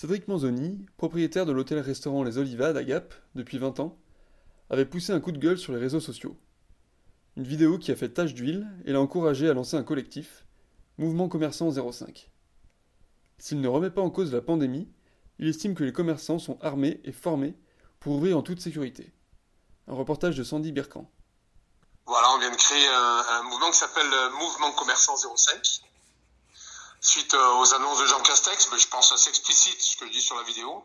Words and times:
Cédric 0.00 0.28
Manzoni, 0.28 0.86
propriétaire 0.96 1.44
de 1.44 1.52
l'hôtel-restaurant 1.52 2.22
Les 2.22 2.38
Olivades 2.38 2.78
à 2.78 2.82
Gap 2.82 3.12
depuis 3.34 3.58
20 3.58 3.80
ans, 3.80 3.98
avait 4.70 4.86
poussé 4.86 5.12
un 5.12 5.20
coup 5.20 5.30
de 5.30 5.36
gueule 5.36 5.58
sur 5.58 5.74
les 5.74 5.78
réseaux 5.78 6.00
sociaux. 6.00 6.38
Une 7.36 7.44
vidéo 7.44 7.76
qui 7.76 7.92
a 7.92 7.96
fait 7.96 8.08
tache 8.08 8.32
d'huile 8.32 8.66
et 8.86 8.92
l'a 8.92 9.00
encouragé 9.02 9.50
à 9.50 9.52
lancer 9.52 9.76
un 9.76 9.82
collectif, 9.82 10.46
Mouvement 10.96 11.28
Commerçant 11.28 11.70
05. 11.70 12.30
S'il 13.36 13.60
ne 13.60 13.68
remet 13.68 13.90
pas 13.90 14.00
en 14.00 14.08
cause 14.08 14.32
la 14.32 14.40
pandémie, 14.40 14.88
il 15.38 15.48
estime 15.48 15.74
que 15.74 15.84
les 15.84 15.92
commerçants 15.92 16.38
sont 16.38 16.58
armés 16.62 17.02
et 17.04 17.12
formés 17.12 17.54
pour 17.98 18.14
ouvrir 18.14 18.38
en 18.38 18.42
toute 18.42 18.62
sécurité. 18.62 19.12
Un 19.86 19.92
reportage 19.92 20.34
de 20.34 20.44
Sandy 20.44 20.72
Birkan. 20.72 21.10
Voilà, 22.06 22.28
on 22.34 22.38
vient 22.38 22.50
de 22.50 22.56
créer 22.56 22.88
un, 22.88 23.22
un 23.38 23.42
mouvement 23.42 23.70
qui 23.70 23.78
s'appelle 23.80 24.10
euh, 24.10 24.30
Mouvement 24.30 24.72
Commerçant 24.72 25.16
05 25.36 25.89
suite 27.00 27.34
euh, 27.34 27.54
aux 27.54 27.74
annonces 27.74 28.00
de 28.00 28.06
Jean 28.06 28.20
Castex, 28.20 28.68
mais 28.72 28.78
je 28.78 28.88
pense 28.88 29.12
assez 29.12 29.28
explicite 29.28 29.80
ce 29.80 29.96
que 29.96 30.06
je 30.06 30.12
dis 30.12 30.22
sur 30.22 30.36
la 30.36 30.42
vidéo. 30.42 30.84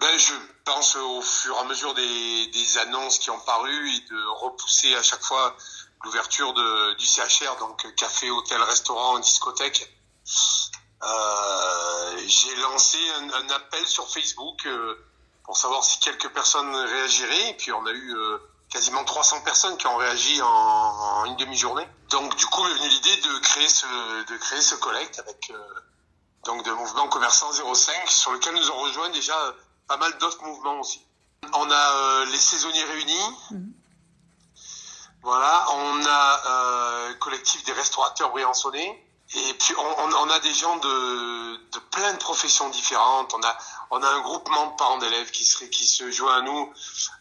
Ben, 0.00 0.18
je 0.18 0.32
pense 0.64 0.96
au 0.96 1.22
fur 1.22 1.54
et 1.56 1.58
à 1.58 1.64
mesure 1.64 1.94
des, 1.94 2.46
des 2.48 2.78
annonces 2.78 3.18
qui 3.18 3.30
ont 3.30 3.38
paru 3.40 3.90
et 3.90 4.00
de 4.00 4.26
repousser 4.26 4.94
à 4.94 5.02
chaque 5.02 5.22
fois 5.22 5.56
l'ouverture 6.04 6.52
du 6.98 7.06
CHR, 7.06 7.56
donc 7.60 7.94
café, 7.94 8.30
hôtel, 8.30 8.60
restaurant, 8.62 9.18
discothèque. 9.18 9.88
Euh, 11.02 12.18
j'ai 12.26 12.54
lancé 12.56 12.98
un, 13.18 13.30
un, 13.30 13.50
appel 13.50 13.86
sur 13.86 14.08
Facebook 14.08 14.66
euh, 14.66 14.94
pour 15.44 15.56
savoir 15.56 15.84
si 15.84 15.98
quelques 16.00 16.30
personnes 16.30 16.74
réagiraient, 16.74 17.50
et 17.50 17.54
puis 17.54 17.72
on 17.72 17.84
a 17.86 17.92
eu 17.92 18.16
euh, 18.16 18.38
quasiment 18.74 19.04
300 19.04 19.42
personnes 19.42 19.76
qui 19.78 19.86
ont 19.86 19.96
réagi 19.96 20.42
en, 20.42 20.46
en 20.48 21.24
une 21.26 21.36
demi-journée. 21.36 21.86
Donc 22.10 22.36
du 22.36 22.44
coup, 22.46 22.62
m'est 22.64 22.74
venue 22.74 22.88
l'idée 22.88 23.16
de 23.18 23.38
créer 23.38 23.68
ce 23.68 23.86
de 24.24 24.36
créer 24.36 24.60
ce 24.60 24.74
collecte 24.74 25.20
avec 25.20 25.50
euh, 25.50 25.74
donc 26.44 26.64
de 26.64 26.72
mouvement 26.72 27.08
commerçant 27.08 27.52
05 27.52 28.10
sur 28.10 28.32
lequel 28.32 28.52
nous 28.54 28.70
ont 28.70 28.80
rejoint 28.80 29.08
déjà 29.10 29.36
pas 29.86 29.96
mal 29.96 30.12
d'autres 30.18 30.42
mouvements 30.42 30.80
aussi. 30.80 31.00
On 31.52 31.70
a 31.70 31.92
euh, 31.96 32.24
les 32.26 32.38
saisonniers 32.38 32.84
réunis. 32.84 33.30
Mmh. 33.52 33.64
Voilà, 35.22 35.66
on 35.70 36.04
a 36.04 36.42
euh, 36.46 37.14
collectif 37.14 37.62
des 37.64 37.72
restaurateurs 37.72 38.30
briançonnais. 38.30 39.06
Et 39.32 39.54
puis 39.54 39.74
on, 39.78 40.14
on, 40.16 40.30
a 40.30 40.38
des 40.40 40.52
gens 40.52 40.76
de, 40.76 41.56
de 41.56 41.78
plein 41.90 42.12
de 42.12 42.18
professions 42.18 42.68
différentes. 42.68 43.32
On 43.34 43.42
a 43.42 43.58
on 43.90 44.02
a 44.02 44.08
un 44.08 44.20
groupement 44.20 44.70
de 44.70 44.76
parents 44.76 44.98
d'élèves 44.98 45.30
qui 45.30 45.44
serait 45.44 45.70
qui 45.70 45.86
se 45.86 46.10
joint 46.10 46.38
à 46.38 46.42
nous 46.42 46.72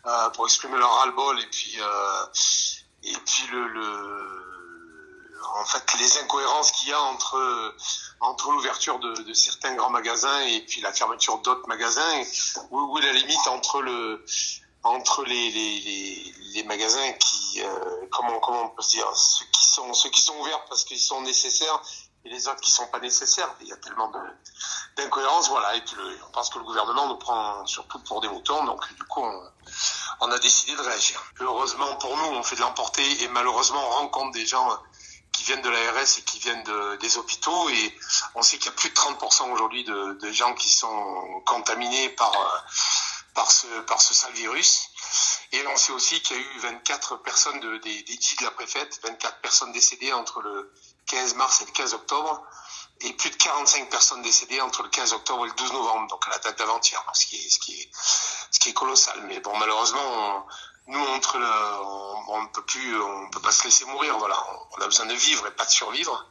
euh, 0.06 0.30
pour 0.31 0.46
exprimer 0.46 0.78
leur 0.78 0.92
ras-le-bol 0.92 1.40
et 1.40 1.48
puis 1.48 1.76
euh, 1.80 2.26
et 3.04 3.18
puis 3.26 3.48
le, 3.52 3.68
le 3.68 4.44
en 5.56 5.66
fait 5.66 5.84
les 6.00 6.18
incohérences 6.20 6.72
qu'il 6.72 6.90
y 6.90 6.94
a 6.94 7.02
entre 7.02 7.76
entre 8.20 8.52
l'ouverture 8.52 9.00
de, 9.00 9.14
de, 9.24 9.34
certains 9.34 9.76
grands 9.76 9.90
magasins 9.90 10.42
et 10.42 10.62
puis 10.62 10.81
la 10.81 10.94
fermeture 10.94 11.40
d'autres 11.40 11.68
magasins 11.68 12.24
où, 12.72 12.80
où 12.80 12.97
la 12.97 13.13
limite 13.13 13.47
entre 13.47 13.81
le 13.81 14.24
entre 14.83 15.23
les, 15.23 15.51
les, 15.51 15.79
les, 15.79 16.33
les 16.53 16.63
magasins 16.63 17.13
qui 17.13 17.61
euh, 17.61 18.07
comment 18.11 18.39
comment 18.39 18.63
on 18.66 18.69
peut 18.69 18.83
dire 18.83 19.07
ceux 19.16 19.45
qui 19.45 19.63
sont 19.63 19.94
ceux 19.94 20.09
qui 20.09 20.21
sont 20.21 20.35
ouverts 20.39 20.66
parce 20.66 20.83
qu'ils 20.83 20.99
sont 20.99 21.21
nécessaires 21.21 21.81
et 22.25 22.29
les 22.29 22.47
autres 22.47 22.61
qui 22.61 22.71
sont 22.71 22.88
pas 22.88 22.99
nécessaires. 22.99 23.53
Il 23.61 23.67
y 23.67 23.73
a 23.73 23.77
tellement 23.77 24.11
d'incohérences 24.95 25.49
voilà. 25.49 25.75
Et 25.75 25.81
puis 25.81 25.95
le, 25.95 26.17
on 26.27 26.31
pense 26.31 26.49
que 26.49 26.59
le 26.59 26.66
gouvernement 26.66 27.07
nous 27.07 27.17
prend 27.17 27.66
surtout 27.66 27.99
pour 27.99 28.21
des 28.21 28.29
moutons. 28.29 28.63
Donc 28.66 28.94
du 28.94 29.03
coup 29.03 29.21
on, 29.21 29.51
on 30.21 30.31
a 30.31 30.39
décidé 30.39 30.75
de 30.75 30.81
réagir. 30.81 31.21
Heureusement 31.39 31.95
pour 31.97 32.15
nous 32.17 32.38
on 32.38 32.44
fait 32.44 32.55
de 32.55 32.61
l'emporter 32.61 33.23
et 33.23 33.27
malheureusement 33.29 33.81
on 33.85 33.89
rencontre 33.91 34.31
des 34.31 34.45
gens 34.45 34.69
qui 35.33 35.44
viennent 35.44 35.61
de 35.61 35.69
l'ARS 35.69 36.17
et 36.17 36.21
qui 36.21 36.39
viennent 36.39 36.63
de, 36.63 36.95
des 36.97 37.17
hôpitaux. 37.17 37.69
Et 37.69 37.97
on 38.35 38.41
sait 38.41 38.57
qu'il 38.57 38.67
y 38.67 38.69
a 38.69 38.73
plus 38.73 38.89
de 38.89 38.95
30% 38.95 39.51
aujourd'hui 39.51 39.83
de, 39.83 40.17
de, 40.21 40.31
gens 40.31 40.53
qui 40.53 40.69
sont 40.69 41.41
contaminés 41.45 42.09
par 42.09 42.31
par 43.33 43.51
ce 43.51 43.67
par 43.81 44.01
ce 44.01 44.13
sale 44.13 44.33
virus 44.33 44.89
et 45.51 45.67
on 45.67 45.77
sait 45.77 45.91
aussi 45.91 46.21
qu'il 46.21 46.38
y 46.38 46.39
a 46.39 46.44
eu 46.44 46.59
24 46.59 47.17
personnes 47.17 47.59
de, 47.59 47.77
des, 47.77 48.03
des 48.03 48.17
dits 48.17 48.35
de 48.39 48.44
la 48.45 48.51
préfète 48.51 48.99
24 49.03 49.41
personnes 49.41 49.71
décédées 49.71 50.13
entre 50.13 50.41
le 50.41 50.73
15 51.07 51.35
mars 51.35 51.61
et 51.61 51.66
le 51.66 51.71
15 51.71 51.94
octobre 51.94 52.44
et 53.01 53.13
plus 53.13 53.29
de 53.29 53.35
45 53.35 53.89
personnes 53.89 54.21
décédées 54.21 54.61
entre 54.61 54.83
le 54.83 54.89
15 54.89 55.13
octobre 55.13 55.45
et 55.45 55.49
le 55.49 55.55
12 55.55 55.73
novembre 55.73 56.07
donc 56.09 56.25
à 56.27 56.31
la 56.31 56.38
date 56.39 56.57
d'avant-hier 56.57 57.03
ce 57.13 57.25
qui 57.25 57.35
est 57.35 57.49
ce 57.49 57.59
qui 57.59 57.73
est 57.81 57.89
ce 58.51 58.59
qui 58.59 58.69
est 58.69 58.73
colossal 58.73 59.21
mais 59.27 59.39
bon 59.39 59.55
malheureusement 59.57 60.45
nous 60.88 61.00
entre 61.00 61.38
le, 61.38 61.47
on, 62.27 62.41
ne 62.41 62.47
peut 62.47 62.63
plus, 62.63 63.01
on 63.01 63.29
peut 63.29 63.39
pas 63.39 63.51
se 63.51 63.63
laisser 63.63 63.85
mourir. 63.85 64.17
Voilà, 64.17 64.35
on 64.71 64.81
a 64.81 64.85
besoin 64.85 65.05
de 65.05 65.13
vivre 65.13 65.47
et 65.47 65.51
pas 65.51 65.65
de 65.65 65.69
survivre. 65.69 66.27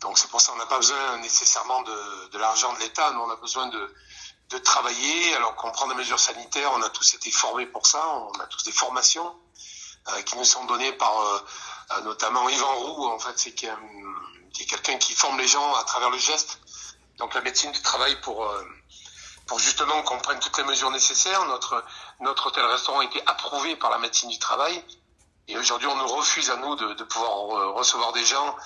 Donc 0.00 0.18
c'est 0.18 0.28
pour 0.28 0.40
ça 0.40 0.52
qu'on 0.52 0.58
n'a 0.58 0.66
pas 0.66 0.78
besoin 0.78 1.18
nécessairement 1.18 1.82
de, 1.82 2.28
de 2.28 2.38
l'argent 2.38 2.72
de 2.74 2.80
l'État. 2.80 3.10
Nous 3.12 3.20
on 3.20 3.30
a 3.30 3.36
besoin 3.36 3.66
de, 3.68 3.94
de 4.50 4.58
travailler. 4.58 5.34
Alors 5.34 5.54
qu'on 5.56 5.70
prend 5.70 5.88
des 5.88 5.94
mesures 5.94 6.20
sanitaires, 6.20 6.70
on 6.74 6.82
a 6.82 6.88
tous 6.90 7.14
été 7.14 7.30
formés 7.30 7.66
pour 7.66 7.86
ça. 7.86 8.06
On 8.06 8.40
a 8.40 8.46
tous 8.46 8.64
des 8.64 8.72
formations 8.72 9.34
euh, 10.08 10.22
qui 10.22 10.36
nous 10.36 10.44
sont 10.44 10.64
données 10.66 10.92
par 10.92 11.20
euh, 11.20 12.00
notamment 12.02 12.48
Yvan 12.48 12.74
Roux. 12.76 13.06
En 13.06 13.18
fait, 13.18 13.38
c'est 13.38 13.64
est 13.64 14.64
quelqu'un 14.66 14.96
qui 14.98 15.14
forme 15.14 15.38
les 15.38 15.48
gens 15.48 15.74
à 15.74 15.84
travers 15.84 16.10
le 16.10 16.18
geste. 16.18 16.60
Donc 17.18 17.34
la 17.34 17.40
médecine 17.40 17.72
du 17.72 17.82
travail 17.82 18.20
pour 18.20 18.44
euh, 18.44 18.64
pour 19.46 19.58
justement 19.58 20.02
qu'on 20.02 20.18
prenne 20.18 20.40
toutes 20.40 20.58
les 20.58 20.64
mesures 20.64 20.90
nécessaires. 20.90 21.44
Notre, 21.46 21.84
notre 22.20 22.48
hôtel-restaurant 22.48 23.00
a 23.00 23.04
été 23.04 23.22
approuvé 23.26 23.76
par 23.76 23.90
la 23.90 23.98
médecine 23.98 24.28
du 24.28 24.38
travail. 24.38 24.84
Et 25.46 25.56
aujourd'hui, 25.56 25.86
on 25.86 25.94
nous 25.94 26.08
refuse 26.08 26.50
à 26.50 26.56
nous 26.56 26.74
de, 26.74 26.94
de 26.94 27.04
pouvoir 27.04 27.32
recevoir 27.74 28.12
des 28.12 28.24
gens 28.24 28.56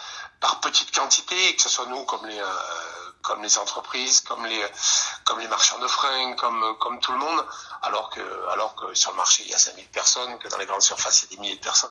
par 0.40 0.60
petite 0.60 0.94
quantité, 0.94 1.54
que 1.54 1.62
ce 1.62 1.68
soit 1.68 1.86
nous 1.86 2.04
comme 2.04 2.26
les, 2.26 2.40
euh, 2.40 2.46
comme 3.22 3.42
les 3.42 3.58
entreprises, 3.58 4.20
comme 4.22 4.44
les, 4.46 4.64
comme 5.24 5.38
les 5.38 5.48
marchands 5.48 5.78
de 5.78 5.86
fringues, 5.86 6.36
comme, 6.36 6.76
comme 6.78 6.98
tout 7.00 7.12
le 7.12 7.18
monde, 7.18 7.44
alors 7.82 8.10
que, 8.10 8.48
alors 8.50 8.74
que 8.74 8.94
sur 8.94 9.10
le 9.10 9.18
marché, 9.18 9.42
il 9.44 9.50
y 9.50 9.54
a 9.54 9.58
5000 9.58 9.88
personnes, 9.88 10.38
que 10.38 10.48
dans 10.48 10.58
les 10.58 10.66
grandes 10.66 10.82
surfaces, 10.82 11.22
il 11.22 11.30
y 11.30 11.34
a 11.34 11.36
des 11.36 11.42
milliers 11.42 11.56
de 11.56 11.60
personnes. 11.60 11.90